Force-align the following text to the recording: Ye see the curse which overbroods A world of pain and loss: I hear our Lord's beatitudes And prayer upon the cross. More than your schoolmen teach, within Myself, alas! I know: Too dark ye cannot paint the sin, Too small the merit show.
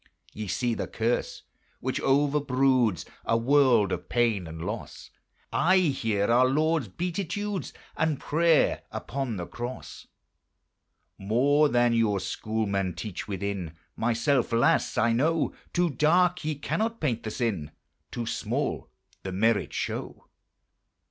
Ye 0.33 0.47
see 0.47 0.73
the 0.73 0.87
curse 0.87 1.43
which 1.79 2.01
overbroods 2.01 3.05
A 3.23 3.37
world 3.37 3.91
of 3.91 4.09
pain 4.09 4.47
and 4.47 4.65
loss: 4.65 5.11
I 5.53 5.77
hear 5.77 6.25
our 6.25 6.47
Lord's 6.47 6.87
beatitudes 6.87 7.71
And 7.95 8.19
prayer 8.19 8.81
upon 8.91 9.35
the 9.37 9.45
cross. 9.45 10.07
More 11.19 11.69
than 11.69 11.93
your 11.93 12.19
schoolmen 12.19 12.95
teach, 12.95 13.27
within 13.27 13.75
Myself, 13.95 14.51
alas! 14.51 14.97
I 14.97 15.13
know: 15.13 15.53
Too 15.71 15.91
dark 15.91 16.43
ye 16.43 16.55
cannot 16.55 16.99
paint 16.99 17.21
the 17.21 17.29
sin, 17.29 17.69
Too 18.09 18.25
small 18.25 18.89
the 19.21 19.31
merit 19.31 19.71
show. 19.71 20.25